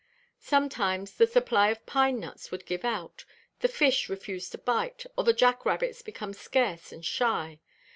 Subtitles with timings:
[0.39, 3.23] Sometimes the supply of pine nuts would give out,
[3.59, 7.59] the fish refuse to bite, or the jack rabbits become scarce and shy.